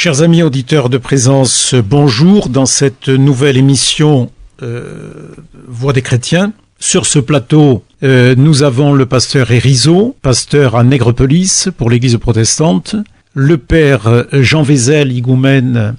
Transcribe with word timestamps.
Chers 0.00 0.22
amis 0.22 0.44
auditeurs 0.44 0.90
de 0.90 0.96
présence, 0.96 1.74
bonjour 1.74 2.50
dans 2.50 2.66
cette 2.66 3.08
nouvelle 3.08 3.56
émission 3.56 4.30
euh, 4.62 5.34
Voix 5.66 5.92
des 5.92 6.02
chrétiens. 6.02 6.52
Sur 6.78 7.04
ce 7.04 7.18
plateau, 7.18 7.82
euh, 8.04 8.36
nous 8.38 8.62
avons 8.62 8.92
le 8.92 9.06
pasteur 9.06 9.50
Erizo, 9.50 10.14
pasteur 10.22 10.76
à 10.76 10.84
Nègrepelisse 10.84 11.70
pour 11.76 11.90
l'église 11.90 12.16
protestante, 12.16 12.94
le 13.34 13.58
père 13.58 14.26
Jean 14.30 14.62
Vézel, 14.62 15.10
higoumène 15.10 15.96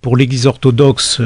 pour 0.00 0.16
l'église 0.16 0.46
orthodoxe 0.46 1.20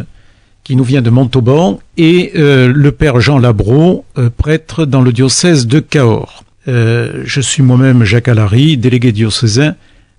qui 0.65 0.75
nous 0.75 0.83
vient 0.83 1.03
de 1.03 1.11
Montauban, 1.11 1.79
et 1.97 2.33
euh, 2.35 2.73
le 2.75 2.91
père 2.91 3.21
Jean 3.21 3.39
Labro, 3.39 4.05
euh, 4.19 4.31
prêtre 4.37 4.85
dans 4.85 5.03
le 5.03 5.13
diocèse 5.13 5.69
de 5.69 5.79
Cahors. 5.79 6.43
Euh, 6.67 7.23
je 7.25 7.41
suis 7.41 7.63
moi-même 7.63 8.03
Jacques 8.03 8.27
Alary, 8.27 8.77
délégué 8.77 9.13
diocésain 9.13 9.77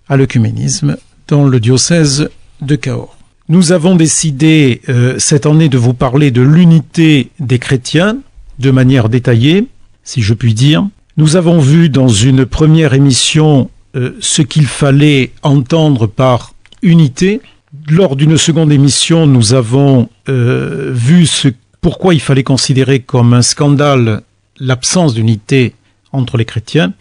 à 0.08 0.16
l'œcuménisme 0.16 0.96
dans 1.28 1.48
le 1.48 1.60
diocèse 1.60 2.30
de 2.62 2.76
Cahors. 2.76 3.18
Nous 3.50 3.72
avons 3.72 3.96
décidé 3.96 4.82
cette 5.18 5.46
année 5.46 5.68
de 5.68 5.78
vous 5.78 5.94
parler 5.94 6.32
de 6.32 6.42
l'unité 6.42 7.30
des 7.40 7.60
chrétiens 7.60 8.18
de 8.60 8.72
manière 8.72 9.10
détaillée, 9.10 9.68
si 10.04 10.22
je 10.22 10.34
puis 10.34 10.54
dire. 10.54 10.88
Nous 11.18 11.36
avons 11.36 11.60
vu 11.60 11.90
dans 11.90 12.08
une 12.08 12.46
première 12.46 12.94
émission 12.94 13.70
ce 13.94 14.42
qu'il 14.42 14.68
fallait 14.68 15.32
entendre 15.44 16.08
par 16.08 16.54
unité. 16.82 17.42
Lors 17.90 18.16
d'une 18.16 18.38
seconde 18.38 18.72
émission, 18.72 19.28
nous 19.28 19.54
avons 19.54 20.08
vu 20.28 21.26
ce, 21.26 21.50
pourquoi 21.82 22.14
il 22.14 22.22
fallait 22.22 22.44
considérer 22.44 23.00
comme 23.00 23.34
un 23.34 23.42
scandale 23.42 24.22
l'absence 24.60 25.14
d'unité 25.14 25.74
entre 26.14 26.38
les 26.38 26.46
chrétiens. 26.46 26.94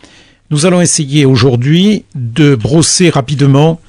Nous 0.50 0.66
allons 0.66 0.80
essayer 0.80 1.26
aujourd'hui 1.26 2.04
de 2.16 2.56
brosser 2.56 3.10
rapidement, 3.10 3.80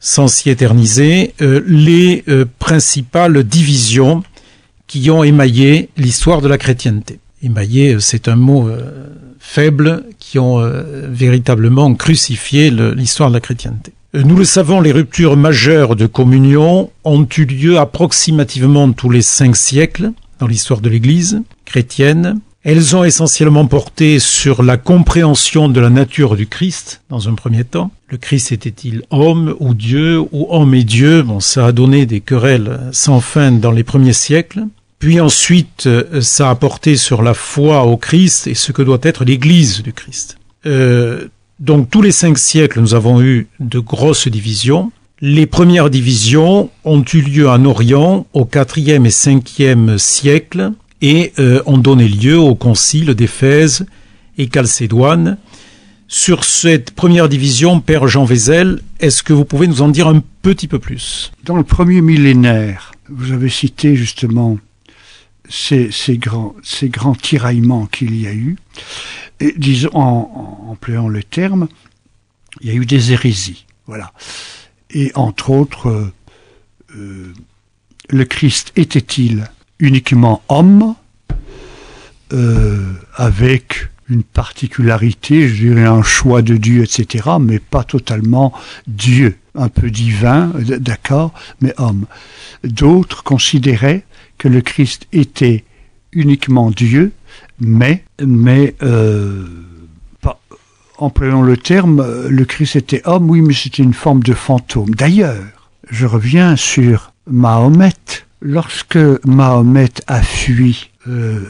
sans 0.00 0.28
s'y 0.28 0.48
éterniser, 0.48 1.34
euh, 1.42 1.62
les 1.66 2.24
euh, 2.28 2.46
principales 2.58 3.44
divisions 3.44 4.22
qui 4.86 5.10
ont 5.10 5.22
émaillé 5.22 5.90
l'histoire 5.96 6.40
de 6.40 6.48
la 6.48 6.58
chrétienté. 6.58 7.20
Émaillé, 7.42 7.94
euh, 7.94 8.00
c'est 8.00 8.26
un 8.26 8.36
mot 8.36 8.68
faible, 9.38 10.04
qui 10.18 10.38
ont 10.38 10.62
véritablement 11.08 11.94
crucifié 11.94 12.70
l'histoire 12.70 13.30
de 13.30 13.34
la 13.34 13.40
chrétienté. 13.40 13.92
Nous 14.12 14.36
le 14.36 14.44
savons, 14.44 14.80
les 14.80 14.92
ruptures 14.92 15.36
majeures 15.36 15.96
de 15.96 16.06
communion 16.06 16.90
ont 17.04 17.26
eu 17.36 17.44
lieu 17.46 17.78
approximativement 17.78 18.92
tous 18.92 19.10
les 19.10 19.22
cinq 19.22 19.56
siècles 19.56 20.12
dans 20.38 20.46
l'histoire 20.46 20.80
de 20.80 20.88
l'Église 20.88 21.42
chrétienne. 21.64 22.40
Elles 22.62 22.94
ont 22.94 23.04
essentiellement 23.04 23.66
porté 23.66 24.18
sur 24.18 24.62
la 24.62 24.76
compréhension 24.76 25.70
de 25.70 25.80
la 25.80 25.88
nature 25.88 26.36
du 26.36 26.46
Christ, 26.46 27.00
dans 27.08 27.26
un 27.26 27.34
premier 27.34 27.64
temps. 27.64 27.90
Le 28.08 28.18
Christ 28.18 28.52
était-il 28.52 29.02
homme 29.08 29.56
ou 29.60 29.72
Dieu, 29.72 30.20
ou 30.30 30.46
homme 30.50 30.74
et 30.74 30.84
Dieu? 30.84 31.22
Bon, 31.22 31.40
ça 31.40 31.66
a 31.66 31.72
donné 31.72 32.04
des 32.04 32.20
querelles 32.20 32.78
sans 32.92 33.20
fin 33.20 33.50
dans 33.50 33.70
les 33.70 33.82
premiers 33.82 34.12
siècles. 34.12 34.64
Puis 34.98 35.20
ensuite, 35.20 35.88
ça 36.20 36.50
a 36.50 36.54
porté 36.54 36.96
sur 36.96 37.22
la 37.22 37.32
foi 37.32 37.84
au 37.84 37.96
Christ 37.96 38.46
et 38.46 38.54
ce 38.54 38.72
que 38.72 38.82
doit 38.82 38.98
être 39.02 39.24
l'Église 39.24 39.82
du 39.82 39.94
Christ. 39.94 40.36
Euh, 40.66 41.28
donc 41.60 41.88
tous 41.88 42.02
les 42.02 42.12
cinq 42.12 42.36
siècles, 42.36 42.80
nous 42.80 42.92
avons 42.92 43.22
eu 43.22 43.48
de 43.60 43.78
grosses 43.78 44.28
divisions. 44.28 44.92
Les 45.22 45.46
premières 45.46 45.88
divisions 45.88 46.68
ont 46.84 47.02
eu 47.14 47.22
lieu 47.22 47.48
en 47.48 47.64
Orient 47.64 48.26
au 48.34 48.44
quatrième 48.44 49.06
et 49.06 49.10
cinquième 49.10 49.98
siècle 49.98 50.72
et 51.02 51.32
euh, 51.38 51.62
ont 51.66 51.78
donné 51.78 52.08
lieu 52.08 52.38
au 52.38 52.54
concile 52.54 53.14
d'Éphèse 53.14 53.86
et 54.38 54.48
Chalcédoine. 54.52 55.38
Sur 56.08 56.44
cette 56.44 56.90
première 56.90 57.28
division, 57.28 57.80
Père 57.80 58.08
Jean 58.08 58.24
Vézel, 58.24 58.82
est-ce 58.98 59.22
que 59.22 59.32
vous 59.32 59.44
pouvez 59.44 59.68
nous 59.68 59.82
en 59.82 59.88
dire 59.88 60.08
un 60.08 60.22
petit 60.42 60.66
peu 60.66 60.78
plus? 60.78 61.30
Dans 61.44 61.56
le 61.56 61.62
premier 61.62 62.00
millénaire, 62.00 62.92
vous 63.08 63.32
avez 63.32 63.48
cité 63.48 63.94
justement 63.94 64.58
ces, 65.48 65.90
grands, 66.18 66.54
tiraillements 67.20 67.86
qu'il 67.86 68.20
y 68.20 68.26
a 68.26 68.32
eu. 68.32 68.56
Et 69.38 69.54
disons, 69.56 69.90
en, 69.94 70.66
en 70.66 70.72
employant 70.72 71.08
le 71.08 71.22
terme, 71.22 71.68
il 72.60 72.68
y 72.68 72.70
a 72.70 72.74
eu 72.74 72.86
des 72.86 73.12
hérésies. 73.12 73.66
Voilà. 73.86 74.12
Et 74.90 75.12
entre 75.14 75.50
autres, 75.50 75.88
euh, 75.88 76.12
euh 76.96 77.32
le 78.12 78.24
Christ 78.24 78.72
était-il 78.74 79.48
uniquement 79.80 80.42
homme, 80.48 80.94
euh, 82.32 82.92
avec 83.16 83.88
une 84.08 84.22
particularité, 84.22 85.48
je 85.48 85.66
dirais 85.66 85.86
un 85.86 86.02
choix 86.02 86.42
de 86.42 86.56
Dieu, 86.56 86.82
etc., 86.82 87.28
mais 87.40 87.58
pas 87.58 87.84
totalement 87.84 88.52
Dieu, 88.86 89.36
un 89.54 89.68
peu 89.68 89.90
divin, 89.90 90.52
d'accord, 90.78 91.32
mais 91.60 91.72
homme. 91.78 92.06
D'autres 92.64 93.22
considéraient 93.22 94.04
que 94.36 94.48
le 94.48 94.60
Christ 94.60 95.06
était 95.12 95.64
uniquement 96.12 96.70
Dieu, 96.70 97.12
mais, 97.60 98.04
mais 98.24 98.74
euh, 98.82 99.46
pas, 100.20 100.40
employons 100.98 101.42
le 101.42 101.56
terme, 101.56 102.04
le 102.28 102.44
Christ 102.44 102.76
était 102.76 103.02
homme, 103.04 103.30
oui, 103.30 103.42
mais 103.42 103.54
c'était 103.54 103.82
une 103.82 103.94
forme 103.94 104.22
de 104.22 104.34
fantôme. 104.34 104.90
D'ailleurs, 104.94 105.36
je 105.88 106.06
reviens 106.06 106.56
sur 106.56 107.12
Mahomet, 107.28 107.92
Lorsque 108.40 108.98
Mahomet 109.26 109.92
a 110.06 110.22
fui 110.22 110.90
euh, 111.06 111.46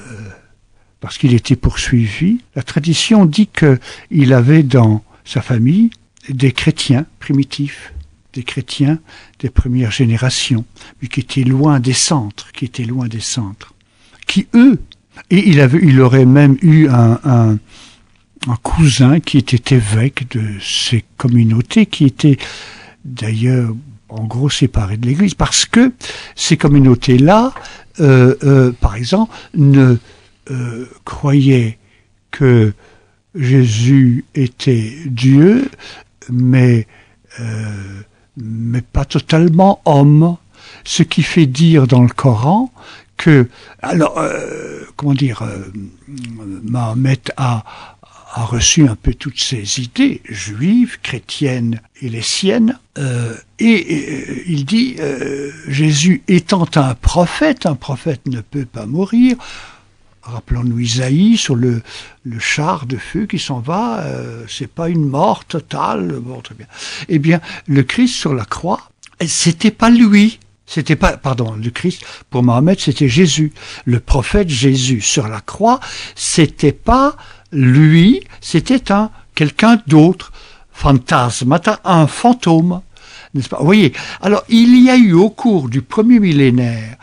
parce 1.01 1.19
qu'il 1.19 1.35
était 1.35 1.57
poursuivi, 1.57 2.41
la 2.55 2.63
tradition 2.63 3.25
dit 3.25 3.49
qu'il 3.49 4.33
avait 4.33 4.63
dans 4.63 5.03
sa 5.25 5.41
famille 5.41 5.91
des 6.29 6.53
chrétiens 6.53 7.07
primitifs, 7.19 7.93
des 8.35 8.43
chrétiens 8.43 8.99
des 9.39 9.51
premières 9.51 9.91
générations, 9.91 10.65
mais 11.01 11.09
qui 11.09 11.21
étaient 11.21 11.45
loin 11.45 11.81
des 11.81 11.95
centres, 11.95 12.53
qui 12.53 12.67
étaient 12.67 12.85
loin 12.85 13.09
des 13.09 13.21
centres, 13.21 13.75
qui 14.27 14.47
eux, 14.55 14.79
et 15.31 15.49
il, 15.49 15.61
avait, 15.61 15.81
il 15.83 16.01
aurait 16.01 16.27
même 16.27 16.57
eu 16.63 16.89
un, 16.89 17.19
un, 17.25 17.59
un 18.47 18.57
cousin 18.63 19.21
qui 19.21 19.39
était 19.39 19.77
évêque 19.77 20.31
de 20.31 20.43
ces 20.61 21.05
communautés, 21.17 21.87
qui 21.87 22.05
était 22.05 22.37
d'ailleurs 23.05 23.75
en 24.11 24.25
gros 24.25 24.51
séparés 24.51 24.97
de 24.97 25.07
l'Église, 25.07 25.35
parce 25.35 25.65
que 25.65 25.93
ces 26.35 26.57
communautés-là, 26.57 27.53
euh, 28.01 28.35
euh, 28.45 28.73
par 28.73 28.97
exemple, 28.97 29.35
ne 29.55 29.97
euh, 30.51 30.87
croyaient 31.05 31.79
que 32.31 32.73
Jésus 33.35 34.25
était 34.35 34.93
Dieu, 35.07 35.71
mais, 36.29 36.87
mais 38.37 38.83
pas 38.83 39.05
totalement 39.05 39.81
homme, 39.85 40.37
ce 40.85 41.03
qui 41.03 41.23
fait 41.23 41.47
dire 41.47 41.87
dans 41.87 42.03
le 42.03 42.09
Coran 42.09 42.73
que, 43.17 43.49
alors, 43.83 44.21
comment 44.97 45.15
dire, 45.15 45.45
Mahomet 46.65 47.21
a, 47.37 47.65
a 48.33 48.45
reçu 48.45 48.87
un 48.87 48.95
peu 48.95 49.13
toutes 49.13 49.41
ces 49.41 49.81
idées 49.81 50.23
juives, 50.25 50.99
chrétiennes 51.03 51.81
et 52.01 52.09
les 52.09 52.23
siennes, 52.23 52.79
euh, 52.99 53.35
et, 53.59 53.87
euh, 53.91 54.43
il 54.47 54.65
dit 54.65 54.97
euh, 55.01 55.51
Jésus 55.69 56.23
étant 56.29 56.67
un 56.77 56.95
prophète, 56.95 57.67
un 57.67 57.75
prophète 57.75 58.27
ne 58.27 58.41
peut 58.41 58.67
pas 58.67 58.87
mourir. 58.87 59.37
Rappelons-nous 60.23 60.79
Isaïe 60.79 61.37
sur 61.37 61.57
le, 61.57 61.83
le 62.25 62.39
char 62.39 62.87
de 62.87 62.97
feu 62.99 63.27
qui 63.27 63.39
s'en 63.39 63.59
va, 63.59 64.05
c'est 64.49 64.71
pas 64.71 64.91
une 64.91 65.09
mort 65.09 65.45
totale. 65.47 66.19
Bon, 66.21 66.41
très 66.41 66.55
bien. 66.55 66.67
Eh 67.09 67.19
bien, 67.19 67.41
le 67.67 67.83
Christ 67.83 68.15
sur 68.15 68.35
la 68.35 68.45
croix, 68.45 68.91
c'était 69.27 69.71
pas 69.71 69.91
lui. 69.91 70.39
C'était 70.67 70.95
pas, 70.95 71.17
pardon, 71.17 71.57
le 71.61 71.71
Christ, 71.71 72.05
pour 72.29 72.45
Mohamed, 72.45 72.79
c'était 72.79 73.09
Jésus. 73.09 73.53
Le 73.87 73.99
prophète 73.99 74.49
Jésus 74.49 75.01
sur 75.01 75.27
la 75.27 75.41
croix, 75.41 75.81
c'était 76.15 76.71
pas 76.71 77.17
lui, 77.53 78.21
c'était 78.41 78.93
un 78.93 79.11
quelqu'un 79.35 79.81
d'autre, 79.87 80.33
fantasme, 80.73 81.59
un 81.85 82.07
fantôme, 82.07 82.83
n'est-ce 83.35 83.49
pas? 83.49 83.59
Vous 83.59 83.65
voyez, 83.65 83.93
alors 84.21 84.45
il 84.49 84.83
y 84.83 84.91
a 84.91 84.97
eu 84.97 85.13
au 85.13 85.31
cours 85.31 85.69
du 85.69 85.83
premier 85.83 86.21
millénaire 86.21 86.97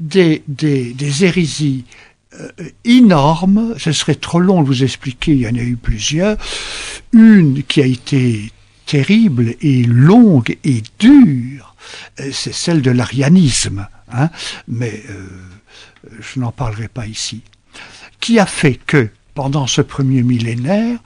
des, 0.00 0.42
des, 0.48 0.92
des 0.92 1.24
hérésies 1.24 1.84
euh, 2.40 2.50
énormes, 2.84 3.74
ce 3.78 3.92
serait 3.92 4.14
trop 4.14 4.40
long 4.40 4.62
de 4.62 4.66
vous 4.66 4.82
expliquer, 4.82 5.32
il 5.32 5.40
y 5.40 5.48
en 5.48 5.54
a 5.54 5.62
eu 5.62 5.76
plusieurs, 5.76 6.36
une 7.12 7.62
qui 7.62 7.82
a 7.82 7.86
été 7.86 8.50
terrible 8.86 9.54
et 9.60 9.84
longue 9.84 10.56
et 10.64 10.82
dure, 10.98 11.74
euh, 12.20 12.30
c'est 12.32 12.54
celle 12.54 12.82
de 12.82 12.90
l'arianisme, 12.90 13.86
hein, 14.12 14.30
mais 14.68 15.02
euh, 15.10 15.28
je 16.20 16.40
n'en 16.40 16.50
parlerai 16.50 16.88
pas 16.88 17.06
ici, 17.06 17.42
qui 18.20 18.38
a 18.38 18.46
fait 18.46 18.80
que 18.86 19.10
pendant 19.34 19.66
ce 19.66 19.80
premier 19.80 20.22
millénaire, 20.22 20.98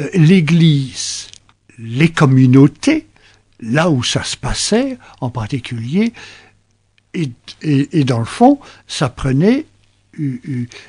euh, 0.00 0.08
l'Église, 0.14 1.28
les 1.78 2.08
communautés, 2.08 3.06
là 3.60 3.90
où 3.90 4.02
ça 4.02 4.24
se 4.24 4.36
passait 4.36 4.98
en 5.20 5.30
particulier, 5.30 6.12
et, 7.14 8.04
dans 8.04 8.18
le 8.18 8.26
fond, 8.26 8.60
ça 8.86 9.08
prenait 9.08 9.64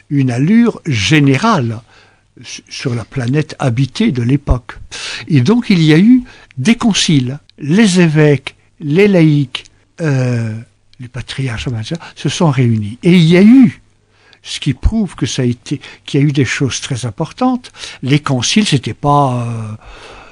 une 0.10 0.32
allure 0.32 0.82
générale 0.86 1.82
sur 2.44 2.94
la 2.94 3.06
planète 3.06 3.56
habitée 3.60 4.12
de 4.12 4.24
l'époque. 4.24 4.78
Et 5.30 5.40
donc 5.40 5.70
il 5.70 5.82
y 5.82 5.94
a 5.94 5.98
eu 5.98 6.24
des 6.58 6.76
conciles. 6.76 7.40
Les 7.58 8.02
évêques 8.02 8.58
les 8.80 9.08
laïcs, 9.08 9.66
euh, 10.02 10.56
les 11.00 11.08
patriarches 11.08 11.70
se 12.16 12.30
sont 12.30 12.50
réunis. 12.50 12.98
Et 13.04 13.14
il 13.14 13.24
y 13.24 13.38
a 13.38 13.42
eu, 13.42 13.82
ce 14.48 14.60
qui 14.62 14.74
prouve 14.74 15.16
que 15.16 15.26
ça 15.26 15.42
a 15.42 15.46
été, 15.46 15.82
qu'il 16.06 16.22
y 16.22 16.24
a 16.24 16.26
eu 16.26 16.32
des 16.32 16.46
choses 16.46 16.80
très 16.80 17.06
importantes. 17.06 17.72
Les 18.02 18.20
conciles, 18.20 18.66
c'était 18.66 18.94
pas 18.94 19.46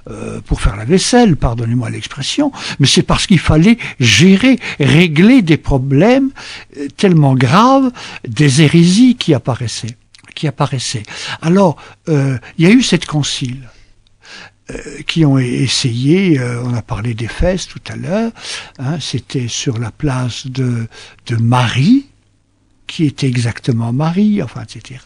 euh, 0.07 0.13
euh, 0.13 0.41
pour 0.41 0.61
faire 0.61 0.77
la 0.77 0.85
vaisselle, 0.85 1.35
pardonnez-moi 1.35 1.89
l'expression, 1.89 2.51
mais 2.79 2.87
c'est 2.87 3.03
parce 3.03 3.27
qu'il 3.27 3.39
fallait 3.39 3.77
gérer, 3.99 4.57
régler 4.79 5.41
des 5.41 5.57
problèmes 5.57 6.31
euh, 6.77 6.87
tellement 6.95 7.35
graves, 7.35 7.91
des 8.25 8.61
hérésies 8.61 9.15
qui 9.15 9.33
apparaissaient, 9.33 9.97
qui 10.33 10.47
apparaissaient. 10.47 11.03
Alors, 11.41 11.75
il 12.07 12.39
y 12.57 12.65
a 12.65 12.69
eu 12.69 12.81
cette 12.81 13.05
concile. 13.05 13.69
Qui 15.05 15.25
ont 15.25 15.37
essayé, 15.37 16.41
on 16.63 16.73
a 16.73 16.81
parlé 16.81 17.13
des 17.13 17.27
fesses 17.27 17.67
tout 17.67 17.81
à 17.87 17.95
l'heure, 17.95 18.31
hein, 18.79 18.97
c'était 18.99 19.47
sur 19.47 19.77
la 19.77 19.91
place 19.91 20.47
de, 20.47 20.87
de 21.27 21.35
Marie, 21.35 22.07
qui 22.87 23.05
était 23.05 23.27
exactement 23.27 23.93
Marie, 23.93 24.41
enfin, 24.41 24.63
etc. 24.63 24.99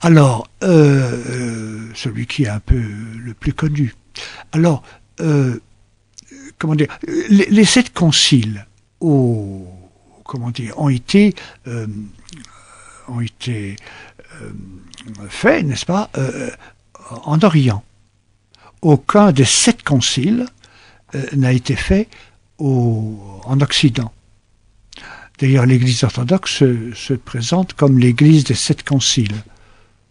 Alors, 0.00 0.48
euh, 0.62 1.88
celui 1.94 2.26
qui 2.26 2.44
est 2.44 2.48
un 2.48 2.60
peu 2.60 2.80
le 2.80 3.34
plus 3.34 3.52
connu. 3.52 3.94
Alors, 4.52 4.82
comment 6.58 6.74
dire, 6.74 6.88
les, 7.28 7.64
sept 7.64 7.92
conciles 7.92 8.66
ont, 9.00 9.64
comment 10.24 10.50
dire, 10.50 10.78
ont 10.78 10.88
été, 10.88 11.34
ont 13.08 13.20
été 13.20 13.76
faits, 15.28 15.64
n'est-ce 15.64 15.86
pas, 15.86 16.10
en 17.24 17.40
Orient 17.42 17.84
aucun 18.82 19.32
des 19.32 19.44
sept 19.44 19.82
conciles 19.82 20.46
euh, 21.14 21.24
n'a 21.34 21.52
été 21.52 21.76
fait 21.76 22.08
en 22.58 23.58
Occident. 23.60 24.12
D'ailleurs, 25.42 25.66
l'Église 25.66 26.04
orthodoxe 26.04 26.62
se, 26.94 27.14
présente 27.14 27.72
comme 27.72 27.98
l'Église 27.98 28.44
des 28.44 28.54
sept 28.54 28.84
conciles, 28.84 29.42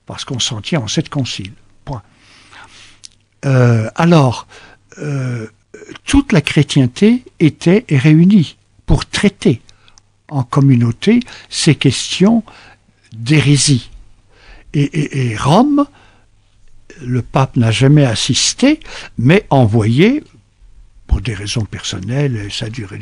parce 0.05 0.25
qu'on 0.25 0.39
s'en 0.39 0.59
tient 0.59 0.81
en 0.81 0.89
sept 0.89 1.07
conciles. 1.07 1.53
Point. 1.85 2.03
Euh, 3.45 3.89
alors, 3.95 4.45
euh, 4.97 5.47
toute 6.03 6.33
la 6.33 6.41
chrétienté 6.41 7.23
était 7.39 7.85
réunie 7.89 8.57
pour 8.85 9.05
traiter 9.05 9.61
en 10.27 10.43
communauté 10.43 11.21
ces 11.49 11.75
questions 11.75 12.43
d'hérésie. 13.13 13.89
et, 14.73 15.37
Rome 15.37 15.85
le 17.01 17.21
pape 17.21 17.55
n'a 17.55 17.71
jamais 17.71 18.03
assisté, 18.03 18.81
mais 19.17 19.45
envoyé, 19.49 20.23
pour 21.11 21.19
des 21.19 21.33
raisons 21.33 21.65
personnelles, 21.65 22.47
ça 22.49 22.69
duré 22.69 22.97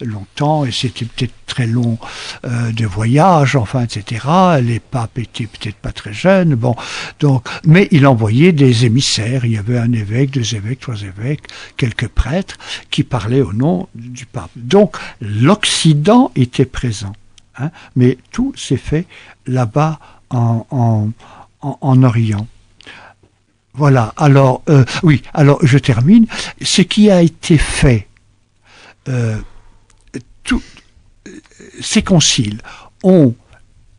longtemps 0.00 0.64
et 0.64 0.72
c'était 0.72 1.04
peut-être 1.04 1.34
très 1.44 1.66
long 1.66 1.98
euh, 2.46 2.72
de 2.72 2.86
voyage, 2.86 3.56
enfin, 3.56 3.82
etc. 3.82 4.26
Les 4.62 4.80
papes 4.80 5.18
étaient 5.18 5.46
peut-être 5.46 5.76
pas 5.76 5.92
très 5.92 6.14
jeunes, 6.14 6.54
bon, 6.54 6.74
donc, 7.20 7.46
mais 7.66 7.88
il 7.90 8.06
envoyait 8.06 8.52
des 8.52 8.86
émissaires. 8.86 9.44
Il 9.44 9.52
y 9.52 9.58
avait 9.58 9.76
un 9.76 9.92
évêque, 9.92 10.30
deux 10.30 10.54
évêques, 10.54 10.80
trois 10.80 11.02
évêques, 11.02 11.42
quelques 11.76 12.08
prêtres 12.08 12.56
qui 12.90 13.04
parlaient 13.04 13.42
au 13.42 13.52
nom 13.52 13.86
du 13.94 14.24
pape. 14.24 14.50
Donc, 14.56 14.96
l'Occident 15.20 16.32
était 16.36 16.64
présent, 16.64 17.12
hein, 17.58 17.70
mais 17.96 18.16
tout 18.32 18.54
s'est 18.56 18.78
fait 18.78 19.04
là-bas 19.46 20.00
en, 20.30 20.66
en, 20.70 21.10
en 21.60 22.02
Orient. 22.02 22.46
Voilà, 23.76 24.14
alors, 24.16 24.62
euh, 24.70 24.84
oui, 25.02 25.22
alors 25.34 25.58
je 25.64 25.76
termine. 25.76 26.26
Ce 26.62 26.80
qui 26.80 27.10
a 27.10 27.20
été 27.20 27.58
fait, 27.58 28.08
euh, 29.08 29.36
tout, 30.42 30.62
ces 31.80 32.02
conciles 32.02 32.62
ont 33.02 33.34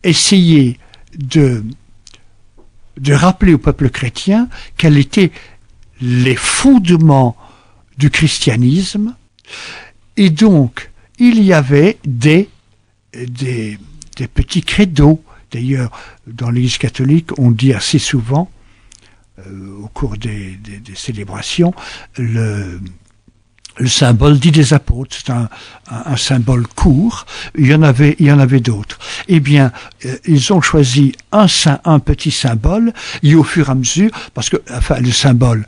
essayé 0.04 0.80
de, 1.16 1.64
rappeler 3.08 3.54
au 3.54 3.60
peuple 3.60 3.90
chrétien 3.92 4.50
quels 4.78 4.98
étaient 4.98 5.32
les 6.02 6.36
fondements 6.36 7.38
du 8.00 8.10
christianisme, 8.10 9.16
et 10.16 10.32
donc 10.32 10.90
il 11.20 11.44
y 11.44 11.54
avait 11.54 12.00
des, 12.04 12.50
des, 13.14 13.78
petits 14.34 14.64
credos. 14.64 15.24
D'ailleurs, 15.52 15.92
dans 16.26 16.50
l'Église 16.50 16.78
catholique, 16.80 17.38
on 17.40 17.52
dit 17.52 17.74
assez 17.74 18.00
souvent 18.00 18.52
au 19.88 19.90
cours 19.90 20.18
des, 20.18 20.60
célébrations 20.96 21.74
le, 22.18 22.80
le 23.78 23.88
symbole 23.88 24.38
dit 24.38 24.52
des 24.52 24.74
apôtres, 24.74 25.16
c'est 25.18 25.32
un, 25.32 26.18
symbole 26.18 26.68
court. 26.68 27.26
Il 27.58 27.68
y 27.68 27.74
en 27.74 27.84
avait, 27.84 28.16
il 28.20 28.26
y 28.26 28.32
en 28.32 28.40
avait 28.40 28.60
d'autres. 28.60 29.00
Eh 29.28 29.40
bien, 29.40 29.72
euh, 30.06 30.18
ils 30.26 30.52
ont 30.52 30.62
choisi 30.62 31.14
un, 31.32 31.46
un 31.86 32.00
petit 32.00 32.32
symbole, 32.32 32.92
et 33.24 33.36
au 33.36 33.44
fur 33.44 33.70
et 33.70 33.72
à 33.72 33.76
mesure, 33.76 34.12
parce 34.34 34.50
que, 34.50 34.58
enfin, 34.72 35.00
le 35.00 35.12
symbole, 35.12 35.66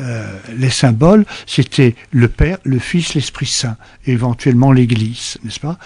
euh, 0.00 0.38
les 0.56 0.70
symboles, 0.70 1.24
c'était 1.46 1.96
le 2.12 2.28
Père, 2.28 2.58
le 2.62 2.78
Fils, 2.78 3.14
l'Esprit 3.14 3.46
Saint, 3.46 3.76
éventuellement 4.06 4.70
l'Église, 4.70 5.38
n'est-ce 5.42 5.60
pas? 5.60 5.78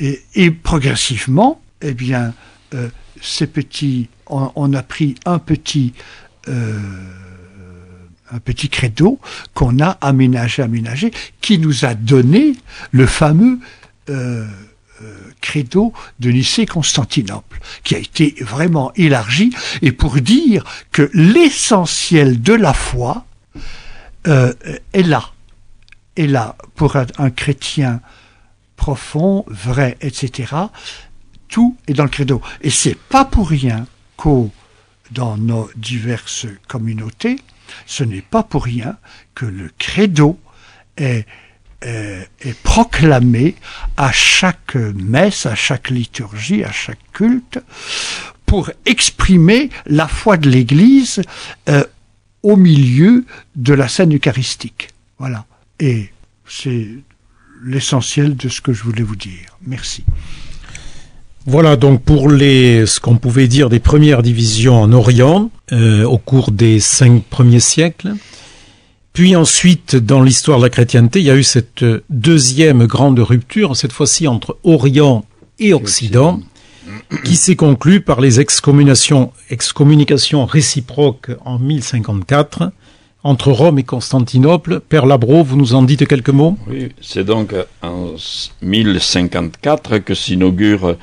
Et, 0.00 0.22
et, 0.34 0.50
progressivement, 0.50 1.62
eh 1.80 1.94
bien, 1.94 2.34
ces 3.20 3.46
petits 3.46 4.08
on, 4.32 4.72
a 4.72 4.82
pris 4.82 5.14
un 5.24 5.38
petit 5.38 5.92
euh, 6.48 6.80
un 8.30 8.38
petit 8.40 8.68
credo 8.68 9.20
qu'on 9.52 9.78
a 9.80 9.90
aménagé, 10.00 10.62
aménagé, 10.62 11.12
qui 11.40 11.58
nous 11.58 11.84
a 11.84 11.94
donné 11.94 12.54
le 12.90 13.06
fameux 13.06 13.58
euh, 14.08 14.46
euh, 15.02 15.16
credo 15.40 15.92
de 16.18 16.30
Nicée-Constantinople, 16.30 17.60
qui 17.84 17.94
a 17.94 17.98
été 17.98 18.34
vraiment 18.40 18.92
élargi, 18.94 19.54
et 19.82 19.92
pour 19.92 20.14
dire 20.16 20.64
que 20.92 21.10
l'essentiel 21.12 22.40
de 22.40 22.54
la 22.54 22.72
foi 22.72 23.26
est 24.24 25.02
là, 25.02 25.32
est 26.16 26.28
là 26.28 26.56
pour 26.76 26.96
un 26.96 27.30
chrétien 27.30 28.00
profond, 28.76 29.44
vrai, 29.46 29.96
etc. 30.00 30.54
Tout 31.48 31.76
est 31.86 31.92
dans 31.92 32.04
le 32.04 32.08
credo. 32.08 32.40
Et 32.62 32.70
c'est 32.70 32.96
pas 32.96 33.24
pour 33.24 33.48
rien 33.48 33.86
dans 35.12 35.36
nos 35.36 35.70
diverses 35.76 36.46
communautés, 36.68 37.38
ce 37.86 38.04
n'est 38.04 38.22
pas 38.22 38.42
pour 38.42 38.64
rien 38.64 38.96
que 39.34 39.46
le 39.46 39.70
credo 39.78 40.38
est, 40.96 41.26
est, 41.80 42.62
proclamé 42.62 43.56
à 43.96 44.12
chaque 44.12 44.74
messe, 44.74 45.46
à 45.46 45.54
chaque 45.54 45.90
liturgie, 45.90 46.64
à 46.64 46.72
chaque 46.72 47.00
culte, 47.12 47.58
pour 48.46 48.70
exprimer 48.84 49.70
la 49.86 50.06
foi 50.06 50.36
de 50.36 50.50
l'Église 50.50 51.22
euh, 51.68 51.84
au 52.42 52.56
milieu 52.56 53.24
de 53.56 53.72
la 53.72 53.88
scène 53.88 54.14
eucharistique. 54.14 54.90
Voilà. 55.18 55.46
Et 55.80 56.10
c'est 56.46 56.88
l'essentiel 57.64 58.36
de 58.36 58.48
ce 58.48 58.60
que 58.60 58.72
je 58.72 58.82
voulais 58.82 59.02
vous 59.02 59.16
dire. 59.16 59.56
Merci. 59.62 60.04
Voilà 61.46 61.76
donc 61.76 62.02
pour 62.02 62.30
les 62.30 62.86
ce 62.86 63.00
qu'on 63.00 63.16
pouvait 63.16 63.48
dire 63.48 63.68
des 63.68 63.80
premières 63.80 64.22
divisions 64.22 64.80
en 64.80 64.92
Orient 64.92 65.50
euh, 65.72 66.04
au 66.04 66.18
cours 66.18 66.52
des 66.52 66.78
cinq 66.78 67.24
premiers 67.24 67.60
siècles. 67.60 68.12
Puis 69.12 69.34
ensuite, 69.36 69.96
dans 69.96 70.22
l'histoire 70.22 70.58
de 70.58 70.62
la 70.64 70.70
chrétienté, 70.70 71.18
il 71.18 71.26
y 71.26 71.30
a 71.30 71.36
eu 71.36 71.42
cette 71.42 71.84
deuxième 72.08 72.86
grande 72.86 73.18
rupture, 73.18 73.76
cette 73.76 73.92
fois-ci 73.92 74.26
entre 74.26 74.56
Orient 74.64 75.24
et 75.58 75.74
Occident, 75.74 76.40
qui 77.24 77.36
s'est 77.36 77.56
conclue 77.56 78.00
par 78.00 78.22
les 78.22 78.40
excommunications, 78.40 79.32
excommunications 79.50 80.46
réciproques 80.46 81.30
en 81.44 81.58
1054 81.58 82.72
entre 83.24 83.52
Rome 83.52 83.78
et 83.78 83.84
Constantinople. 83.84 84.80
Père 84.80 85.04
Labro, 85.04 85.44
vous 85.44 85.56
nous 85.56 85.74
en 85.74 85.82
dites 85.82 86.06
quelques 86.06 86.30
mots? 86.30 86.56
Oui, 86.66 86.88
c'est 87.02 87.24
donc 87.24 87.54
en 87.82 88.14
1054 88.62 89.98
que 89.98 90.14
s'inaugure 90.14 90.96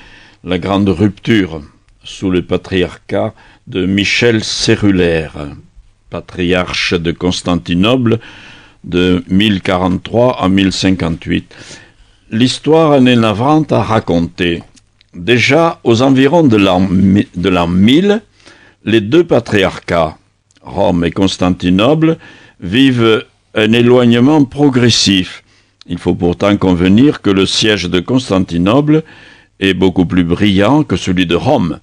la 0.43 0.57
grande 0.57 0.89
rupture 0.89 1.61
sous 2.03 2.29
le 2.29 2.41
patriarcat 2.41 3.33
de 3.67 3.85
Michel 3.85 4.43
Cérulaire, 4.43 5.33
patriarche 6.09 6.93
de 6.93 7.11
Constantinople 7.11 8.19
de 8.83 9.23
1043 9.27 10.41
à 10.41 10.47
1058. 10.47 11.53
L'histoire 12.31 12.91
en 12.91 13.05
est 13.05 13.15
navrante 13.15 13.71
à 13.71 13.83
raconter. 13.83 14.63
Déjà 15.13 15.79
aux 15.83 16.01
environs 16.01 16.43
de 16.43 16.57
l'an 16.57 16.79
1000, 17.67 18.21
les 18.85 19.01
deux 19.01 19.25
patriarcats, 19.25 20.17
Rome 20.61 21.03
et 21.03 21.11
Constantinople, 21.11 22.17
vivent 22.61 23.25
un 23.55 23.73
éloignement 23.73 24.45
progressif. 24.45 25.43
Il 25.87 25.97
faut 25.97 26.15
pourtant 26.15 26.55
convenir 26.55 27.21
que 27.21 27.29
le 27.29 27.45
siège 27.45 27.89
de 27.89 27.99
Constantinople 27.99 29.03
est 29.59 29.73
beaucoup 29.73 30.05
plus 30.05 30.23
brillant 30.23 30.83
que 30.83 30.95
celui 30.95 31.25
de 31.25 31.35
Rome. 31.35 31.79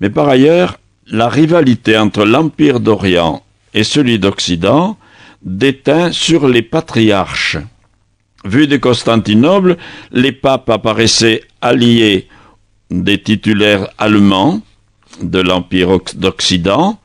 Mais 0.00 0.10
par 0.10 0.28
ailleurs, 0.28 0.78
la 1.08 1.28
rivalité 1.28 1.96
entre 1.96 2.24
l'Empire 2.24 2.80
d'Orient 2.80 3.42
et 3.74 3.84
celui 3.84 4.18
d'Occident 4.18 4.96
déteint 5.42 6.12
sur 6.12 6.48
les 6.48 6.62
patriarches. 6.62 7.58
Vu 8.44 8.66
de 8.66 8.76
Constantinople, 8.76 9.76
les 10.12 10.32
papes 10.32 10.70
apparaissaient 10.70 11.42
alliés 11.60 12.28
des 12.90 13.20
titulaires 13.20 13.88
allemands 13.98 14.60
de 15.22 15.40
l'Empire 15.40 15.98
d'Occident, 16.14 16.98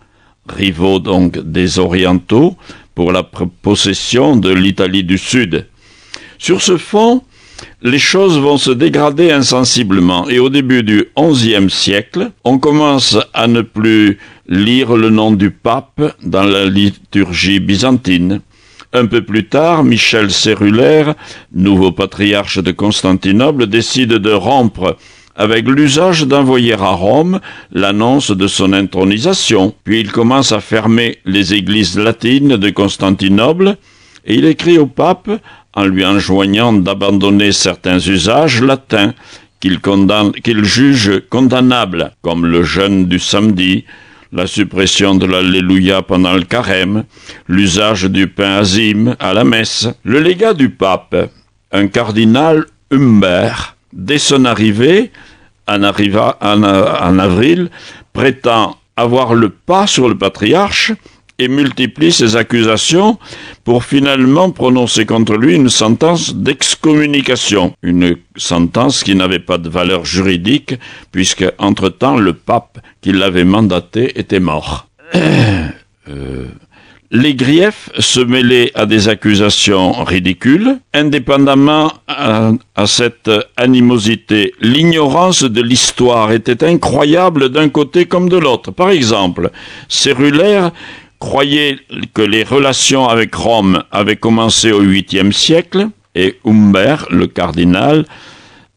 rivaux 0.47 0.99
donc 0.99 1.39
des 1.39 1.79
Orientaux, 1.79 2.57
pour 2.93 3.11
la 3.11 3.23
possession 3.23 4.35
de 4.35 4.51
l'Italie 4.51 5.03
du 5.03 5.17
Sud. 5.17 5.67
Sur 6.37 6.61
ce 6.61 6.77
fond, 6.77 7.23
les 7.81 7.99
choses 7.99 8.39
vont 8.39 8.57
se 8.57 8.71
dégrader 8.71 9.31
insensiblement 9.31 10.29
et 10.29 10.39
au 10.39 10.49
début 10.49 10.83
du 10.83 11.05
XIe 11.17 11.69
siècle, 11.69 12.31
on 12.43 12.59
commence 12.59 13.17
à 13.33 13.47
ne 13.47 13.61
plus 13.61 14.17
lire 14.47 14.95
le 14.95 15.09
nom 15.09 15.31
du 15.31 15.51
pape 15.51 16.15
dans 16.23 16.43
la 16.43 16.65
liturgie 16.65 17.59
byzantine. 17.59 18.41
Un 18.93 19.05
peu 19.05 19.21
plus 19.21 19.47
tard, 19.47 19.83
Michel 19.83 20.31
Cérulaire, 20.31 21.15
nouveau 21.53 21.91
patriarche 21.91 22.59
de 22.59 22.71
Constantinople, 22.71 23.67
décide 23.67 24.13
de 24.13 24.31
rompre 24.33 24.97
avec 25.35 25.67
l'usage 25.67 26.23
d'envoyer 26.23 26.73
à 26.73 26.89
Rome 26.89 27.39
l'annonce 27.71 28.31
de 28.31 28.47
son 28.47 28.73
intronisation. 28.73 29.73
Puis 29.83 30.01
il 30.01 30.11
commence 30.11 30.51
à 30.51 30.59
fermer 30.59 31.19
les 31.25 31.53
églises 31.53 31.97
latines 31.97 32.57
de 32.57 32.69
Constantinople 32.69 33.77
et 34.25 34.35
il 34.35 34.45
écrit 34.45 34.77
au 34.77 34.87
pape 34.87 35.29
en 35.73 35.85
lui 35.85 36.05
enjoignant 36.05 36.73
d'abandonner 36.73 37.51
certains 37.51 37.99
usages 37.99 38.61
latins 38.61 39.13
qu'il 39.59 40.63
juge 40.63 41.21
condamnables, 41.29 42.11
comme 42.21 42.45
le 42.45 42.63
jeûne 42.63 43.05
du 43.05 43.19
samedi, 43.19 43.85
la 44.33 44.47
suppression 44.47 45.15
de 45.15 45.25
l'Alléluia 45.25 46.01
pendant 46.01 46.33
le 46.33 46.43
carême, 46.43 47.03
l'usage 47.47 48.05
du 48.05 48.27
pain 48.27 48.57
azime 48.57 49.15
à 49.19 49.33
la 49.33 49.43
messe. 49.43 49.87
Le 50.03 50.19
légat 50.19 50.53
du 50.53 50.69
pape, 50.69 51.29
un 51.71 51.87
cardinal 51.87 52.65
Humbert, 52.91 53.75
dès 53.93 54.17
son 54.17 54.45
arrivée, 54.45 55.11
en 55.67 55.83
avril, 55.83 57.69
prétend 58.13 58.77
avoir 58.95 59.33
le 59.33 59.49
pas 59.49 59.87
sur 59.87 60.09
le 60.09 60.17
patriarche 60.17 60.93
et 61.41 61.47
multiplie 61.47 62.11
ses 62.11 62.35
accusations 62.35 63.17
pour 63.63 63.83
finalement 63.83 64.51
prononcer 64.51 65.05
contre 65.07 65.35
lui 65.35 65.55
une 65.55 65.69
sentence 65.69 66.35
d'excommunication, 66.35 67.73
une 67.81 68.17
sentence 68.35 69.03
qui 69.03 69.15
n'avait 69.15 69.39
pas 69.39 69.57
de 69.57 69.67
valeur 69.67 70.05
juridique 70.05 70.75
puisque 71.11 71.45
entre-temps 71.57 72.17
le 72.17 72.33
pape 72.33 72.77
qui 73.01 73.11
l'avait 73.11 73.43
mandaté 73.43 74.19
était 74.19 74.39
mort. 74.39 74.87
Euh, 75.15 76.45
les 77.13 77.35
griefs 77.35 77.89
se 77.99 78.21
mêlaient 78.21 78.71
à 78.73 78.85
des 78.85 79.09
accusations 79.09 79.91
ridicules, 80.03 80.79
indépendamment 80.93 81.91
à, 82.07 82.51
à 82.75 82.87
cette 82.87 83.29
animosité. 83.57 84.53
L'ignorance 84.61 85.43
de 85.43 85.61
l'histoire 85.61 86.31
était 86.31 86.63
incroyable 86.63 87.49
d'un 87.49 87.67
côté 87.67 88.05
comme 88.05 88.29
de 88.29 88.37
l'autre. 88.37 88.71
Par 88.71 88.91
exemple, 88.91 89.51
Cérulaire 89.89 90.71
croyait 91.21 91.77
que 92.15 92.23
les 92.23 92.43
relations 92.43 93.07
avec 93.07 93.33
Rome 93.35 93.83
avaient 93.91 94.17
commencé 94.17 94.71
au 94.71 94.83
8e 94.83 95.31
siècle 95.31 95.87
et 96.15 96.39
Humbert, 96.43 97.05
le 97.11 97.27
cardinal, 97.27 98.05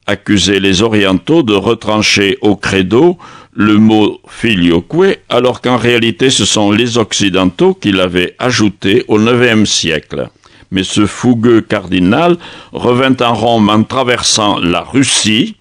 accusait 0.06 0.60
les 0.60 0.82
orientaux 0.82 1.42
de 1.42 1.54
retrancher 1.54 2.36
au 2.42 2.54
credo 2.54 3.16
le 3.54 3.78
mot 3.78 4.20
filioque, 4.28 5.18
alors 5.30 5.62
qu'en 5.62 5.78
réalité 5.78 6.28
ce 6.28 6.44
sont 6.44 6.70
les 6.70 6.98
occidentaux 6.98 7.72
qui 7.72 7.92
l'avaient 7.92 8.36
ajouté 8.38 9.04
au 9.08 9.18
IXe 9.18 9.68
siècle. 9.68 10.28
Mais 10.70 10.84
ce 10.84 11.06
fougueux 11.06 11.62
cardinal 11.62 12.36
revint 12.72 13.16
en 13.20 13.34
Rome 13.34 13.70
en 13.70 13.82
traversant 13.84 14.58
la 14.58 14.82
Russie, 14.82 15.56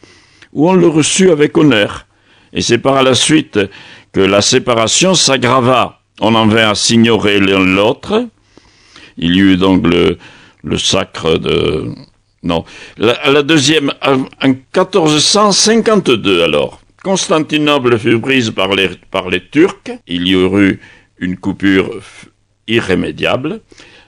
où 0.51 0.69
on 0.69 0.73
le 0.73 0.87
reçut 0.87 1.31
avec 1.31 1.57
honneur. 1.57 2.07
Et 2.51 2.61
c'est 2.61 2.77
par 2.77 3.01
la 3.03 3.15
suite 3.15 3.59
que 4.11 4.19
la 4.19 4.41
séparation 4.41 5.13
s'aggrava 5.13 6.02
on 6.19 6.35
en 6.35 6.47
vint 6.47 6.69
à 6.69 6.75
s'ignorer 6.75 7.39
l'un 7.39 7.65
l'autre. 7.65 8.27
Il 9.17 9.35
y 9.35 9.39
eut 9.39 9.57
donc 9.57 9.85
le, 9.87 10.17
sacre 10.77 11.37
de... 11.37 11.93
Non, 12.43 12.65
la, 12.97 13.41
deuxième, 13.41 13.93
en 14.01 14.25
1452 14.47 16.43
alors, 16.43 16.81
Constantinople 17.03 17.97
fut 17.97 18.19
prise 18.19 18.51
par 18.51 18.73
les, 18.75 18.89
par 19.11 19.29
les 19.29 19.45
Turcs, 19.45 19.91
il 20.07 20.27
y 20.27 20.33
eut 20.33 20.79
une 21.19 21.37
coupure 21.37 21.89
irrémédiable. 22.67 23.61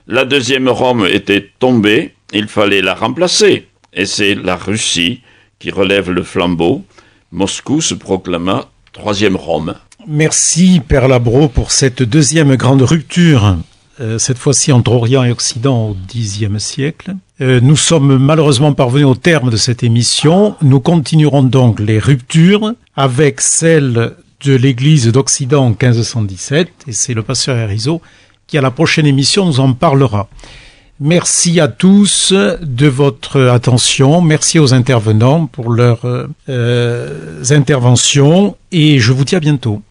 La 0.06 0.24
deuxième 0.24 0.68
Rome 0.68 1.06
était 1.06 1.50
tombée, 1.58 2.14
il 2.32 2.46
fallait 2.48 2.82
la 2.82 2.94
remplacer, 2.94 3.68
et 3.92 4.06
c'est 4.06 4.34
la 4.34 4.56
Russie 4.56 5.22
qui 5.58 5.70
relève 5.70 6.10
le 6.10 6.22
flambeau. 6.22 6.84
Moscou 7.32 7.80
se 7.80 7.94
proclama 7.94 8.68
troisième 8.92 9.36
Rome. 9.36 9.74
Merci 10.08 10.80
Père 10.86 11.08
Labro 11.08 11.48
pour 11.48 11.72
cette 11.72 12.04
deuxième 12.04 12.54
grande 12.54 12.82
rupture, 12.82 13.56
euh, 14.00 14.18
cette 14.18 14.38
fois-ci 14.38 14.70
entre 14.70 14.92
Orient 14.92 15.24
et 15.24 15.32
Occident 15.32 15.88
au 15.88 15.96
Xe 16.08 16.46
siècle. 16.58 17.16
Euh, 17.40 17.58
nous 17.60 17.74
sommes 17.74 18.16
malheureusement 18.16 18.72
parvenus 18.72 19.06
au 19.06 19.16
terme 19.16 19.50
de 19.50 19.56
cette 19.56 19.82
émission. 19.82 20.54
Nous 20.62 20.78
continuerons 20.78 21.42
donc 21.42 21.80
les 21.80 21.98
ruptures 21.98 22.74
avec 22.94 23.40
celle 23.40 24.12
de 24.44 24.54
l'Église 24.54 25.10
d'Occident 25.10 25.64
en 25.64 25.70
1517, 25.70 26.68
et 26.86 26.92
c'est 26.92 27.14
le 27.14 27.24
pasteur 27.24 27.56
Herizo 27.56 28.00
qui 28.46 28.58
à 28.58 28.60
la 28.60 28.70
prochaine 28.70 29.06
émission 29.06 29.44
nous 29.44 29.58
en 29.58 29.72
parlera. 29.72 30.28
Merci 31.00 31.58
à 31.58 31.66
tous 31.66 32.32
de 32.32 32.86
votre 32.86 33.40
attention. 33.48 34.20
Merci 34.20 34.60
aux 34.60 34.72
intervenants 34.72 35.46
pour 35.46 35.72
leurs 35.72 36.06
euh, 36.48 37.42
interventions 37.50 38.56
et 38.70 39.00
je 39.00 39.12
vous 39.12 39.24
dis 39.24 39.34
à 39.34 39.40
bientôt. 39.40 39.82